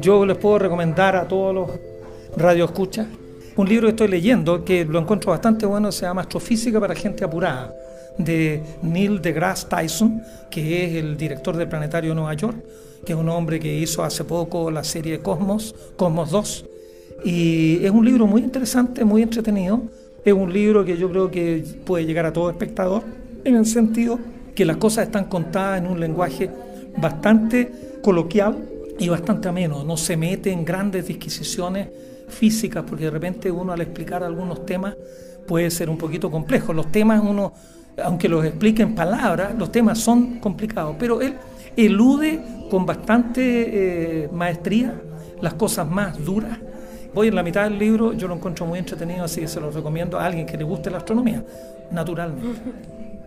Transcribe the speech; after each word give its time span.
Yo 0.00 0.24
les 0.24 0.36
puedo 0.36 0.58
recomendar 0.58 1.16
a 1.16 1.26
todos 1.26 1.54
los 1.54 1.70
radioescuchas 2.36 3.06
un 3.58 3.68
libro 3.68 3.88
que 3.88 3.90
estoy 3.90 4.08
leyendo 4.08 4.64
que 4.64 4.84
lo 4.84 5.00
encuentro 5.00 5.32
bastante 5.32 5.66
bueno, 5.66 5.90
se 5.90 6.02
llama 6.02 6.20
Astrofísica 6.20 6.78
para 6.78 6.94
gente 6.94 7.24
apurada, 7.24 7.74
de 8.16 8.62
Neil 8.82 9.20
deGrasse 9.20 9.66
Tyson, 9.68 10.22
que 10.48 10.84
es 10.84 10.94
el 10.94 11.16
director 11.16 11.56
del 11.56 11.68
Planetario 11.68 12.10
de 12.10 12.14
Nueva 12.14 12.34
York, 12.34 12.56
que 13.04 13.14
es 13.14 13.18
un 13.18 13.28
hombre 13.28 13.58
que 13.58 13.74
hizo 13.76 14.04
hace 14.04 14.22
poco 14.22 14.70
la 14.70 14.84
serie 14.84 15.18
Cosmos, 15.18 15.74
Cosmos 15.96 16.30
2. 16.30 16.66
Y 17.24 17.84
es 17.84 17.90
un 17.90 18.04
libro 18.04 18.28
muy 18.28 18.42
interesante, 18.42 19.04
muy 19.04 19.22
entretenido. 19.22 19.82
Es 20.24 20.32
un 20.32 20.52
libro 20.52 20.84
que 20.84 20.96
yo 20.96 21.10
creo 21.10 21.28
que 21.28 21.64
puede 21.84 22.06
llegar 22.06 22.26
a 22.26 22.32
todo 22.32 22.50
espectador 22.50 23.02
en 23.42 23.56
el 23.56 23.66
sentido 23.66 24.20
que 24.58 24.64
las 24.64 24.78
cosas 24.78 25.06
están 25.06 25.26
contadas 25.26 25.78
en 25.78 25.86
un 25.86 26.00
lenguaje 26.00 26.50
bastante 26.96 28.00
coloquial 28.02 28.56
y 28.98 29.08
bastante 29.08 29.46
ameno. 29.46 29.84
No 29.84 29.96
se 29.96 30.16
mete 30.16 30.50
en 30.50 30.64
grandes 30.64 31.06
disquisiciones 31.06 31.86
físicas, 32.26 32.82
porque 32.84 33.04
de 33.04 33.12
repente 33.12 33.52
uno 33.52 33.72
al 33.72 33.82
explicar 33.82 34.24
algunos 34.24 34.66
temas 34.66 34.96
puede 35.46 35.70
ser 35.70 35.88
un 35.88 35.96
poquito 35.96 36.28
complejo. 36.28 36.72
Los 36.72 36.90
temas 36.90 37.22
uno, 37.22 37.52
aunque 38.02 38.28
los 38.28 38.44
explique 38.44 38.82
en 38.82 38.96
palabras, 38.96 39.54
los 39.56 39.70
temas 39.70 40.00
son 40.00 40.40
complicados, 40.40 40.96
pero 40.98 41.20
él 41.20 41.34
elude 41.76 42.40
con 42.68 42.84
bastante 42.84 44.24
eh, 44.24 44.28
maestría 44.32 45.00
las 45.40 45.54
cosas 45.54 45.88
más 45.88 46.24
duras. 46.24 46.58
Voy 47.14 47.28
en 47.28 47.36
la 47.36 47.44
mitad 47.44 47.62
del 47.62 47.78
libro, 47.78 48.12
yo 48.12 48.26
lo 48.26 48.34
encuentro 48.34 48.66
muy 48.66 48.80
entretenido, 48.80 49.22
así 49.22 49.40
que 49.40 49.46
se 49.46 49.60
lo 49.60 49.70
recomiendo 49.70 50.18
a 50.18 50.26
alguien 50.26 50.46
que 50.46 50.56
le 50.56 50.64
guste 50.64 50.90
la 50.90 50.96
astronomía, 50.96 51.44
naturalmente. 51.92 52.60